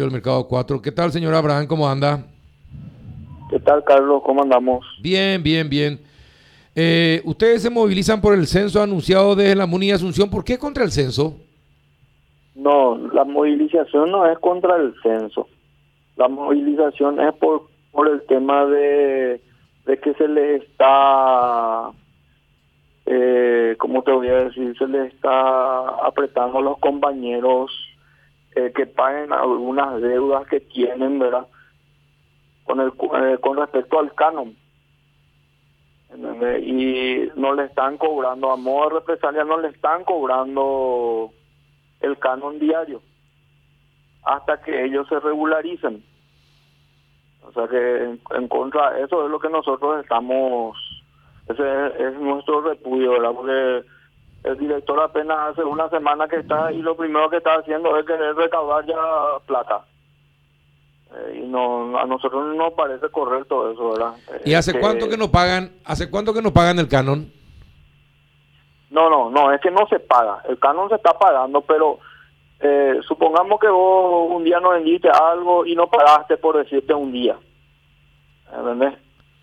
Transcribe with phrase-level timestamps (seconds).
[0.00, 0.80] del Mercado 4.
[0.80, 1.66] ¿Qué tal, señor Abraham?
[1.66, 2.24] ¿Cómo anda?
[3.50, 4.22] ¿Qué tal, Carlos?
[4.24, 4.86] ¿Cómo andamos?
[5.02, 6.00] Bien, bien, bien.
[6.74, 10.30] Eh, ustedes se movilizan por el censo anunciado desde la MUNI Asunción.
[10.30, 11.36] ¿Por qué contra el censo?
[12.54, 15.46] No, la movilización no es contra el censo.
[16.16, 19.42] La movilización es por, por el tema de,
[19.84, 21.90] de que se le está,
[23.04, 24.74] eh, ¿cómo te voy a decir?
[24.78, 27.70] Se le está apretando a los compañeros
[28.54, 31.46] eh, que paguen algunas deudas que tienen, ¿verdad?
[32.64, 34.56] Con, el, eh, con respecto al canon.
[36.60, 41.30] Y no le están cobrando, a modo de represalia, no le están cobrando
[42.00, 43.00] el canon diario
[44.22, 46.04] hasta que ellos se regularicen.
[47.42, 50.76] O sea que en, contra, eso es lo que nosotros estamos,
[51.48, 53.32] ese es, es nuestro repudio, ¿verdad?
[53.32, 53.82] Porque
[54.44, 58.04] el director apenas hace una semana que está y lo primero que está haciendo es
[58.04, 58.96] querer recaudar ya
[59.46, 59.84] plata.
[61.14, 64.14] Eh, y no a nosotros no nos parece correcto eso, ¿verdad?
[64.44, 67.30] ¿Y hace cuánto que no pagan, hace cuánto que no pagan el canon?
[68.90, 70.42] No, no, no, es que no se paga.
[70.48, 71.98] El canon se está pagando, pero
[72.60, 77.12] eh, supongamos que vos un día no vendiste algo y no pagaste por decirte un
[77.12, 77.36] día.
[78.54, 78.94] ¿Entendés?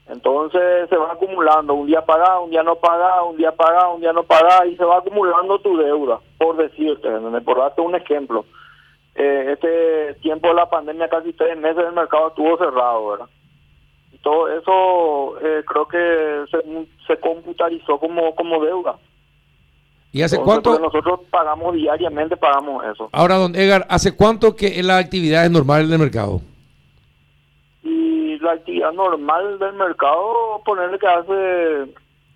[0.09, 4.02] Entonces se va acumulando, un día pagado, un día no pagado, un día pagado, un
[4.02, 7.07] día no pagado, y se va acumulando tu deuda, por decirte,
[7.45, 8.45] por darte un ejemplo.
[9.13, 13.25] Eh, este tiempo de la pandemia, casi tres meses el mercado estuvo cerrado, ¿verdad?
[14.11, 18.95] Y todo eso eh, creo que se, se computarizó como, como deuda.
[20.11, 20.80] ¿Y hace cuánto?
[20.80, 23.09] Nosotros pagamos diariamente, pagamos eso.
[23.11, 26.41] Ahora, don Edgar, ¿hace cuánto que la actividad es normal del mercado?
[28.50, 31.94] La actividad normal del mercado, ponerle que hace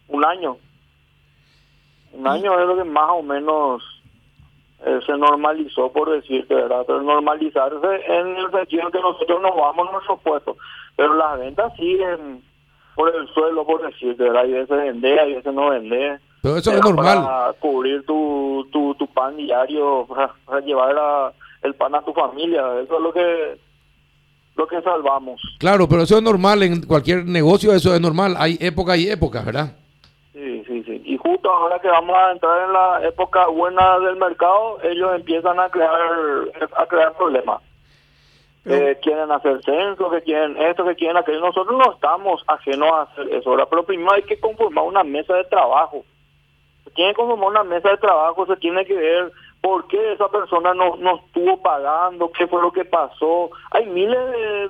[0.08, 0.58] un año.
[2.14, 3.84] Un año es lo que más o menos
[4.86, 6.84] eh, se normalizó, por decirte, ¿verdad?
[6.86, 10.58] Pero normalizarse en el sentido que nosotros nos vamos a nuestros puestos,
[10.96, 12.44] pero las ventas siguen
[12.96, 14.44] por el suelo, por decirte, ¿verdad?
[14.44, 16.20] Hay veces vende, hay veces no vende.
[16.42, 17.24] Pero eso es normal.
[17.24, 20.06] Para cubrir tu, tu, tu pan diario,
[20.46, 23.58] para, llevar el pan a tu familia, eso es lo que
[24.56, 25.42] lo que salvamos.
[25.60, 28.36] Claro, pero eso es normal en cualquier negocio, eso es normal.
[28.38, 29.76] Hay época y época, ¿verdad?
[30.34, 31.02] Sí, sí, sí.
[31.06, 35.60] Y justo ahora que vamos a entrar en la época buena del mercado, ellos empiezan
[35.60, 36.02] a crear
[36.76, 37.62] a crear problemas.
[38.66, 41.42] Eh, quieren hacer censo, que quieren esto, que quieren aquello.
[41.42, 43.68] Nosotros no estamos ajenos a hacer eso, ¿verdad?
[43.70, 46.06] Pero primero hay que conformar una mesa de trabajo.
[46.86, 49.32] Se tiene que conformar una mesa de trabajo, se tiene que ver
[49.64, 53.50] por qué esa persona no, no estuvo pagando, qué fue lo que pasó.
[53.72, 54.20] Hay miles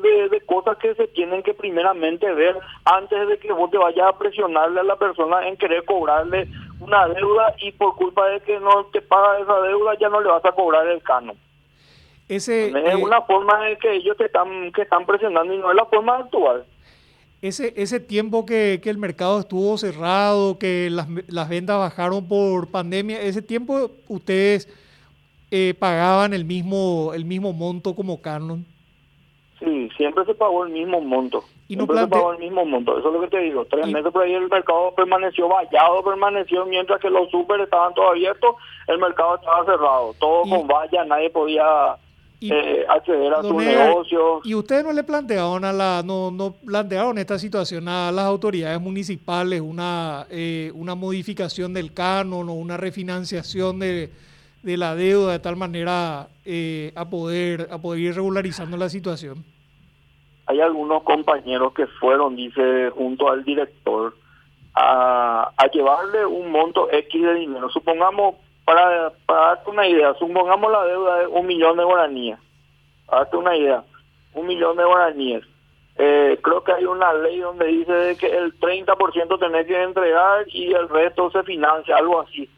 [0.04, 4.20] de, cosas que se tienen que primeramente ver antes de que vos te vayas a
[4.20, 6.48] presionarle a la persona en querer cobrarle
[6.80, 10.30] una deuda y por culpa de que no te paga esa deuda ya no le
[10.30, 11.38] vas a cobrar el canon.
[12.30, 15.72] Ese, es eh, una forma de que ellos te están, que están presionando y no
[15.72, 16.66] es la forma actual.
[17.44, 22.70] Ese, ese tiempo que, que el mercado estuvo cerrado, que las, las ventas bajaron por
[22.70, 24.70] pandemia, ese tiempo ustedes
[25.52, 28.66] eh, pagaban el mismo, el mismo monto como Canon.
[29.59, 31.44] Sí, siempre se pagó el mismo monto.
[31.68, 33.66] ¿Y no siempre se pagó el mismo monto, eso es lo que te digo.
[33.66, 38.12] Tres meses por ahí el mercado permaneció vallado, permaneció mientras que los super estaban todos
[38.12, 38.56] abiertos,
[38.88, 41.98] el mercado estaba cerrado, todo con valla, nadie podía
[42.52, 44.42] eh, acceder a su negocio.
[44.44, 48.80] ¿Y ustedes no le plantearon a la, no, no plantearon esta situación a las autoridades
[48.81, 54.12] municipales, una, eh, una modificación del canon o una refinanciación de
[54.64, 59.44] de la deuda de tal manera eh, a poder a poder ir regularizando la situación?
[60.46, 64.16] Hay algunos compañeros que fueron, dice, junto al director,
[64.74, 67.70] a, a llevarle un monto X de dinero.
[67.70, 72.40] Supongamos, para, para darte una idea, supongamos la deuda de un millón de guaraníes.
[73.06, 73.84] Para darte una idea,
[74.34, 75.44] un millón de guaraníes.
[75.96, 80.74] Eh, creo que hay una ley donde dice que el 30% tenés que entregar y
[80.74, 82.50] el resto se financia, algo así.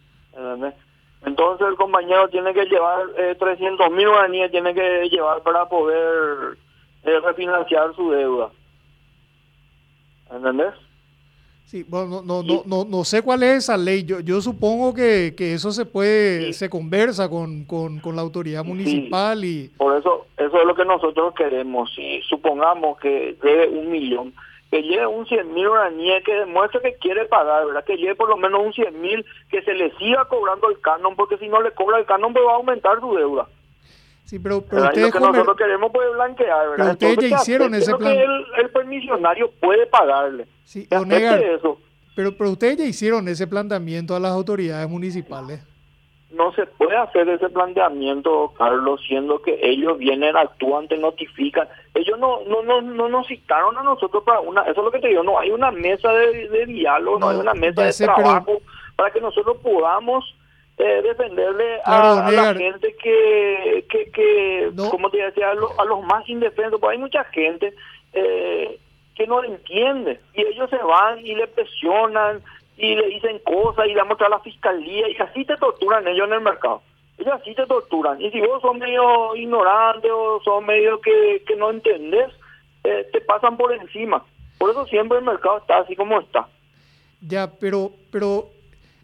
[1.26, 6.58] Entonces el compañero tiene que llevar eh, 300 mil guaraníes, tiene que llevar para poder
[7.04, 8.50] eh, refinanciar su deuda.
[10.32, 10.74] ¿Entendés?
[11.66, 14.04] Sí, bueno, no, no, no, no, sé cuál es esa ley.
[14.04, 18.64] Yo, yo supongo que, que eso se puede, se conversa con, con, con, la autoridad
[18.64, 19.70] municipal y...
[19.76, 21.92] Por eso, eso es lo que nosotros queremos.
[21.96, 24.34] Si supongamos que debe un millón,
[24.70, 27.84] que lleve un 100 mil guaraníes, que demuestre que quiere pagar, ¿verdad?
[27.84, 31.16] Que lleve por lo menos un 100 mil, que se le siga cobrando el canon,
[31.16, 33.48] porque si no le cobra el canon, pues va a aumentar su deuda.
[34.26, 36.98] Sí, pero, pero ustedes lo que nosotros queremos pues blanquear, ¿verdad?
[37.00, 38.12] Pero ustedes ya hicieron ese plan.
[38.12, 40.48] el, el, permisionario puede pagarle.
[40.64, 41.80] Sí, eso.
[42.16, 45.62] Pero, pero ustedes ya hicieron ese planteamiento a las autoridades municipales.
[46.32, 51.68] no se puede hacer ese planteamiento, Carlos, siendo que ellos vienen, actúan, te notifican.
[51.94, 55.00] Ellos no no no, no nos citaron a nosotros para una, eso es lo que
[55.00, 58.60] te digo, no hay una mesa de, diálogo, no, hay una mesa de trabajo
[58.96, 60.36] para que nosotros podamos
[60.78, 66.80] eh, defenderle a, la gente que, que, que como te decía, a, los más indefensos,
[66.80, 67.74] porque hay mucha gente
[68.14, 68.80] eh,
[69.16, 72.42] que no entiende y ellos se van y le presionan
[72.78, 76.28] y le dicen cosas y le muestran a la fiscalía y así te torturan ellos
[76.28, 76.82] en el mercado.
[77.18, 78.22] Ellos así te torturan.
[78.22, 82.30] Y si vos sos medio ignorante o sos medio que, que no entendés,
[82.84, 84.26] eh, te pasan por encima.
[84.58, 86.48] Por eso siempre el mercado está así como está.
[87.22, 88.50] Ya, pero, pero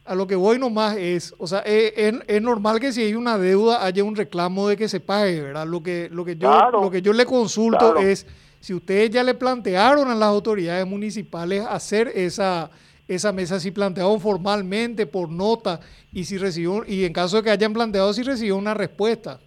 [0.05, 1.93] a lo que voy nomás es, o sea, es,
[2.27, 5.67] es, normal que si hay una deuda haya un reclamo de que se pague, ¿verdad?
[5.67, 8.25] Lo que, lo que, yo, lo que yo le consulto es
[8.59, 12.71] si ustedes ya le plantearon a las autoridades municipales hacer esa
[13.07, 15.81] esa mesa si planteado formalmente por nota
[16.13, 19.39] y si recibió y en caso de que hayan planteado si recibió una respuesta.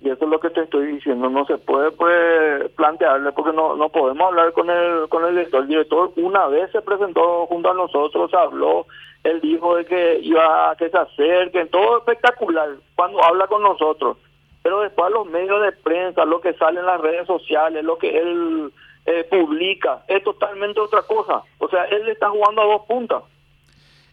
[0.00, 3.74] Y eso es lo que te estoy diciendo, no se puede pues plantearle porque no
[3.74, 5.62] no podemos hablar con el con el director.
[5.62, 8.86] El director una vez se presentó junto a nosotros, habló,
[9.24, 14.18] él dijo de que iba a que se acerquen, todo espectacular cuando habla con nosotros.
[14.62, 18.18] Pero después los medios de prensa, lo que sale en las redes sociales, lo que
[18.18, 18.72] él
[19.06, 21.42] eh, publica, es totalmente otra cosa.
[21.58, 23.22] O sea, él está jugando a dos puntas.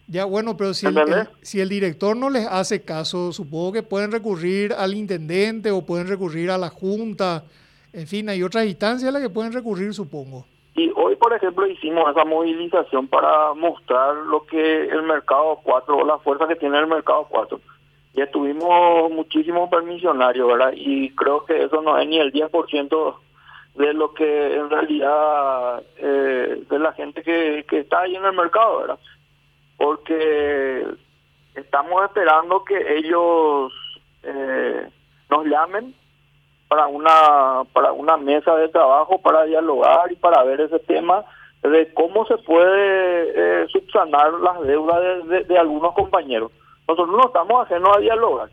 [0.08, 0.94] Ya, bueno, pero si el,
[1.42, 6.06] si el director no les hace caso, supongo que pueden recurrir al intendente o pueden
[6.06, 7.44] recurrir a la junta.
[7.92, 10.46] En fin, hay otras instancias a las que pueden recurrir, supongo.
[10.76, 16.04] Y hoy, por ejemplo, hicimos esa movilización para mostrar lo que el mercado 4, o
[16.04, 17.58] la fuerza que tiene el mercado 4.
[18.14, 20.72] Y estuvimos muchísimos permisionarios, ¿verdad?
[20.76, 23.16] Y creo que eso no es ni el 10%
[23.74, 28.32] de lo que en realidad eh, de la gente que, que está ahí en el
[28.32, 28.98] mercado, ¿verdad?
[29.76, 30.86] Porque
[31.54, 33.72] estamos esperando que ellos
[34.22, 34.88] eh,
[35.30, 35.94] nos llamen
[36.68, 41.24] para una para una mesa de trabajo para dialogar y para ver ese tema
[41.62, 46.52] de cómo se puede eh, subsanar las deudas de, algunos compañeros.
[46.86, 48.48] Nosotros no estamos ajenos a dialogar.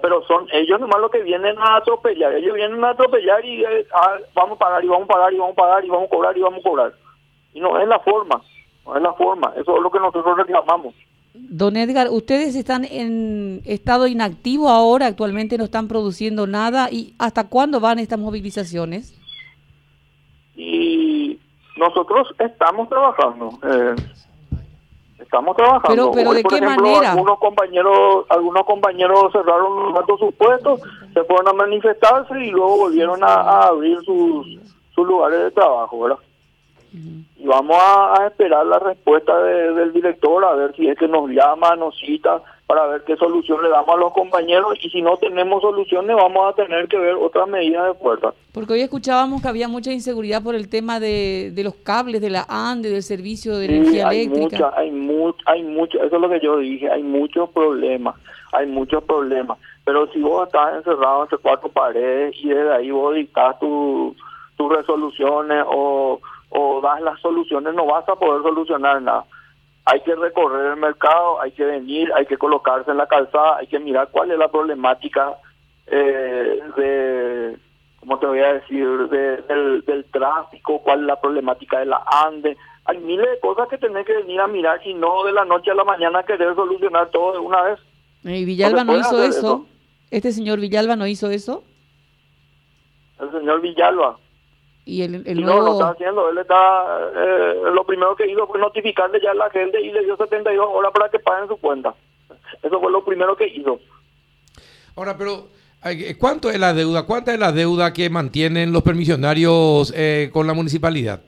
[0.00, 3.86] Pero son ellos nomás los que vienen a atropellar, ellos vienen a atropellar y eh,
[4.32, 6.36] vamos a pagar y vamos a pagar y vamos a pagar y vamos a cobrar
[6.36, 6.92] y vamos a cobrar.
[7.52, 8.40] Y no es la forma,
[8.86, 10.94] no es la forma, eso es lo que nosotros reclamamos.
[11.34, 17.48] Don Edgar, ustedes están en estado inactivo ahora, actualmente no están produciendo nada, ¿y hasta
[17.48, 19.14] cuándo van estas movilizaciones?
[20.56, 21.38] Y
[21.76, 23.50] nosotros estamos trabajando.
[23.62, 23.94] Eh,
[25.26, 26.12] Estamos trabajando.
[26.12, 27.12] Pero, ¿de qué manera?
[27.12, 30.80] Algunos compañeros, algunos compañeros cerraron sus puestos,
[31.12, 34.46] se fueron a manifestarse y luego volvieron a, abrir sus,
[34.94, 36.18] sus lugares de trabajo, ¿verdad?
[37.36, 41.76] Y vamos a, esperar la respuesta del director, a ver si es que nos llama,
[41.76, 45.62] nos cita, para ver qué solución le damos a los compañeros y si no tenemos
[45.62, 48.34] soluciones vamos a tener que ver otras medidas de fuerza.
[48.52, 52.30] Porque hoy escuchábamos que había mucha inseguridad por el tema de, de los cables de
[52.30, 54.66] la ANDE, del servicio de energía hay eléctrica.
[54.66, 58.16] Mucha, hay mucho, hay mucho, eso es lo que yo dije, hay muchos problemas,
[58.52, 59.58] hay muchos problemas.
[59.84, 64.16] Pero si vos estás encerrado entre cuatro paredes y desde ahí vos dictás tus
[64.58, 66.20] resoluciones o,
[66.58, 69.24] o das las soluciones, no vas a poder solucionar nada
[69.86, 73.68] hay que recorrer el mercado, hay que venir, hay que colocarse en la calzada, hay
[73.68, 75.36] que mirar cuál es la problemática
[75.86, 77.56] eh, de,
[78.00, 82.56] ¿cómo te voy a decir?, del, tráfico, cuál es la problemática de la ANDE.
[82.84, 85.70] Hay miles de cosas que tenés que venir a mirar y no de la noche
[85.70, 87.78] a la mañana querer solucionar todo de una vez.
[88.24, 89.66] ¿Y Villalba no, hizo eso?
[90.10, 91.62] ¿Este señor Villalba no hizo eso?
[93.20, 94.18] El señor Villalba.
[94.86, 96.30] Y el, el No, lo está haciendo.
[96.30, 100.04] Él está, eh, lo primero que hizo fue notificarle ya a la gente y le
[100.04, 101.92] dio 72 horas para que paguen su cuenta.
[102.62, 103.80] Eso fue lo primero que hizo.
[104.94, 105.48] Ahora, pero
[106.20, 107.04] ¿cuánto es la deuda?
[107.04, 111.20] ¿Cuánta es la deuda que mantienen los permisionarios eh, con la municipalidad?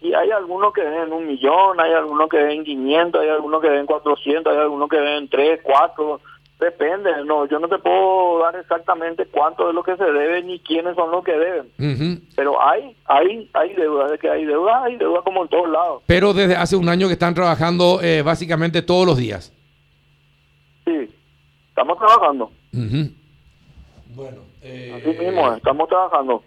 [0.00, 3.68] Y hay algunos que ven un millón, hay algunos que ven 500, hay algunos que
[3.68, 6.20] ven 400, hay algunos que ven 3, 4
[6.58, 10.58] Depende, no, yo no te puedo dar exactamente cuánto es lo que se debe ni
[10.60, 12.22] quiénes son los que deben.
[12.34, 16.02] Pero hay, hay, hay deuda, de que hay deuda, hay deuda como en todos lados.
[16.06, 19.52] Pero desde hace un año que están trabajando eh, básicamente todos los días.
[20.86, 21.14] Sí,
[21.68, 22.50] estamos trabajando.
[22.72, 26.42] Bueno, eh, así mismo, estamos trabajando.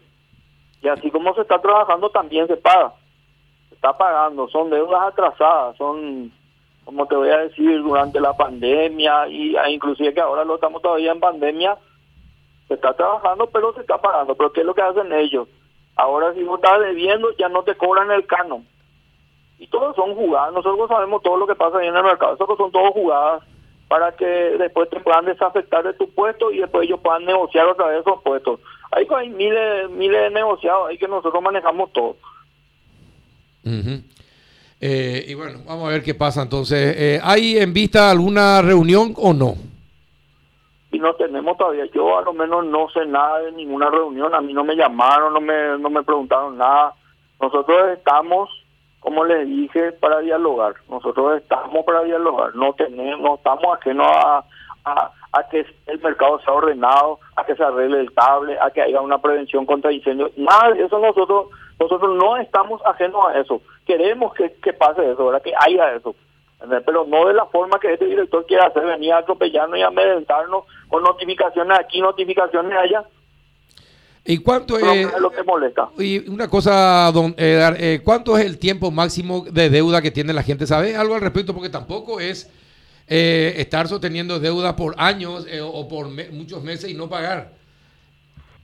[0.82, 2.94] Y así como se está trabajando, también se paga.
[3.70, 6.32] Se está pagando, son deudas atrasadas, son
[6.90, 10.82] como te voy a decir, durante la pandemia y ah, inclusive que ahora lo estamos
[10.82, 11.78] todavía en pandemia,
[12.68, 14.34] se está trabajando pero se está pagando.
[14.34, 15.48] Pero ¿qué es lo que hacen ellos?
[15.96, 18.66] Ahora si vos estás debiendo ya no te cobran el canon.
[19.60, 22.58] Y todos son jugadas, nosotros sabemos todo lo que pasa ahí en el mercado, eso
[22.58, 23.44] son todos jugadas
[23.88, 27.86] para que después te puedan desafectar de tu puesto y después ellos puedan negociar otra
[27.86, 28.60] vez esos puestos.
[28.90, 32.16] Ahí hay miles, miles de negociados, ahí que nosotros manejamos todo.
[34.82, 36.96] Eh, y bueno, vamos a ver qué pasa entonces.
[36.98, 39.56] Eh, ¿Hay en vista alguna reunión o no?
[40.92, 41.86] Y no tenemos todavía.
[41.94, 44.34] Yo a lo menos no sé nada de ninguna reunión.
[44.34, 46.94] A mí no me llamaron, no me, no me preguntaron nada.
[47.42, 48.50] Nosotros estamos,
[49.00, 50.76] como les dije, para dialogar.
[50.90, 52.56] Nosotros estamos para dialogar.
[52.56, 54.44] No tenemos, estamos ajenos a,
[54.86, 58.82] a, a que el mercado sea ordenado, a que se arregle el cable, a que
[58.82, 60.32] haya una prevención contra incendios.
[60.38, 61.48] Nada eso nosotros
[61.80, 63.62] nosotros no estamos ajenos a eso.
[63.86, 65.42] Queremos que, pase eso, ¿verdad?
[65.42, 66.16] que haya eso.
[66.86, 70.66] Pero no de la forma que este director quiere hacer, venir a atropellarnos y amedrentarnos
[70.90, 73.06] con notificaciones aquí, notificaciones allá.
[74.26, 75.90] ¿Y cuánto es, lo que molesta?
[75.98, 80.34] Y una cosa, don Edgar, eh, ¿cuánto es el tiempo máximo de deuda que tiene
[80.34, 80.68] la gente?
[80.68, 81.54] ¿Sabe algo al respecto?
[81.54, 82.52] Porque tampoco es
[83.08, 87.59] eh, estar sosteniendo deuda por años eh, o por muchos meses y no pagar.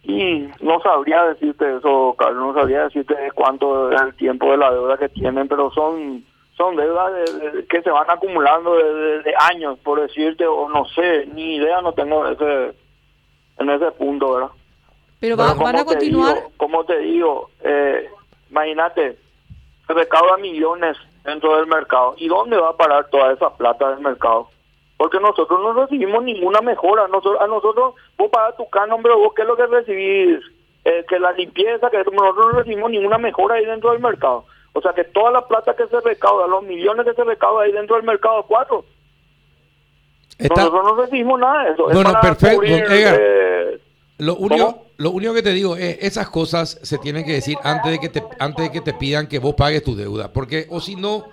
[0.07, 4.71] Y no sabría decirte eso, Carlos, no sabría decirte cuánto es el tiempo de la
[4.71, 6.23] deuda que tienen, pero son
[6.55, 7.11] son deudas
[7.69, 12.25] que se van acumulando de, años, por decirte, o no sé, ni idea no tengo
[12.27, 12.73] ese,
[13.57, 14.49] en ese punto, ¿verdad?
[15.19, 16.43] Pero, van a continuar.
[16.55, 18.09] como te digo, eh,
[18.49, 19.17] imagínate,
[19.85, 22.15] se recauda millones dentro del mercado.
[22.17, 24.49] ¿Y dónde va a parar toda esa plata del mercado?
[24.97, 27.07] Porque nosotros no recibimos ninguna mejora.
[27.07, 30.39] Nosotros, a nosotros, vos pagas tu canon, pero vos qué es lo que recibís,
[30.85, 34.45] eh, que la limpieza, que nosotros no recibimos ninguna mejora ahí dentro del mercado.
[34.73, 37.71] O sea que toda la plata que se recauda, los millones que se recauda ahí
[37.71, 38.85] dentro del mercado, cuatro.
[40.37, 41.83] Nosotros no recibimos nada de eso.
[41.85, 42.61] Bueno, perfecto.
[42.63, 43.79] Eh,
[44.17, 47.91] lo único, lo único que te digo es esas cosas se tienen que decir antes
[47.91, 50.79] de que te antes de que te pidan que vos pagues tu deuda, porque o
[50.79, 51.25] si no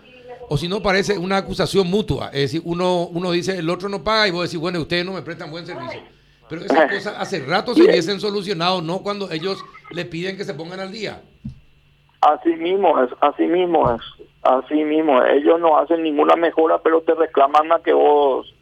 [0.48, 2.28] o si no parece una acusación mutua.
[2.28, 5.12] Es decir, uno, uno dice, el otro no paga y vos decís, bueno, ustedes no
[5.12, 6.00] me prestan buen servicio.
[6.48, 10.54] Pero esas cosas hace rato se hubiesen solucionado, no cuando ellos le piden que se
[10.54, 11.22] pongan al día.
[12.20, 14.02] Así mismo es, así mismo es,
[14.42, 15.22] así mismo.
[15.24, 18.54] Ellos no hacen ninguna mejora, pero te reclaman a que vos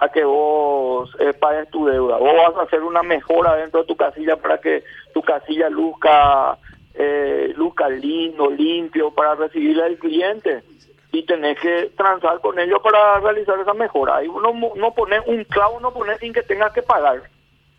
[0.00, 2.18] a que vos eh, pagues tu deuda.
[2.18, 6.56] Vos vas a hacer una mejora dentro de tu casilla para que tu casilla luzca,
[6.94, 10.62] eh, luzca lindo, limpio, para recibirle al cliente
[11.12, 14.16] y tenés que transar con ellos para realizar esa mejora.
[14.16, 17.22] Ahí uno no pone un clavo, no pone sin que tengas que pagar.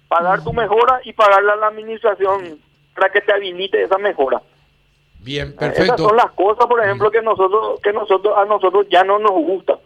[0.08, 2.60] Pagar tu mejora y pagarle a la administración
[2.96, 4.42] para que te habilite esa mejora.
[5.20, 5.84] Bien, perfecto.
[5.84, 9.32] Esas son las cosas, por ejemplo, que nosotros que nosotros a nosotros ya no nos
[9.32, 9.78] gusta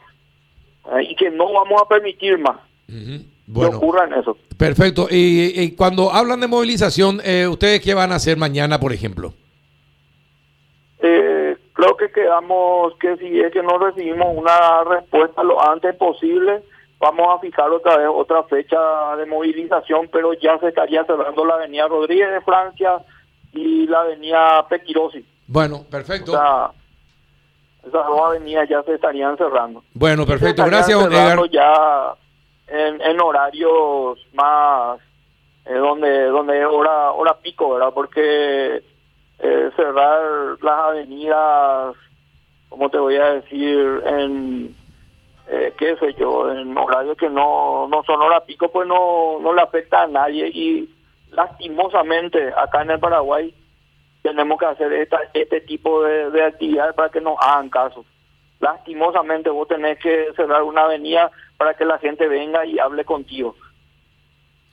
[1.02, 2.58] y que no vamos a permitir más.
[2.88, 4.38] que ocurran eso.
[4.58, 5.08] Perfecto.
[5.10, 9.34] Y, cuando hablan de movilización, eh, ¿ustedes qué van a hacer mañana, por ejemplo?
[11.84, 16.64] Creo que quedamos que si es que no recibimos una respuesta lo antes posible,
[16.98, 18.78] vamos a fijar otra vez otra fecha
[19.18, 23.04] de movilización, pero ya se estaría cerrando la avenida Rodríguez de Francia
[23.52, 25.26] y la avenida Pequirosi.
[25.46, 26.32] Bueno, perfecto.
[26.32, 26.72] O sea,
[27.82, 29.84] esas dos avenidas ya se estarían cerrando.
[29.94, 30.64] Bueno, perfecto.
[30.66, 31.38] Gracias, Edgar.
[31.52, 32.16] Ya
[32.68, 35.02] en, en horarios más
[35.66, 37.92] eh, donde donde es hora hora pico, ¿verdad?
[37.94, 38.82] Porque
[39.44, 41.96] eh, cerrar las avenidas,
[42.70, 44.76] como te voy a decir, en,
[45.50, 49.54] eh, qué sé yo, en horarios que no, no son hora pico, pues no, no
[49.54, 50.90] le afecta a nadie y
[51.32, 53.54] lastimosamente acá en el Paraguay
[54.22, 58.06] tenemos que hacer esta, este tipo de, de actividades para que nos hagan caso.
[58.62, 63.56] Lastimosamente vos tenés que cerrar una avenida para que la gente venga y hable contigo.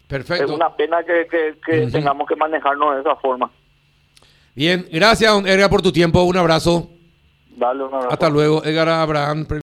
[0.06, 0.44] Perfecto.
[0.44, 3.50] Es una pena que, que, tengamos que manejarnos de esa forma.
[4.54, 6.90] Bien, gracias Edgar por tu tiempo, un abrazo.
[7.56, 8.10] Dale un abrazo.
[8.10, 9.44] Hasta luego, Edgar Abraham.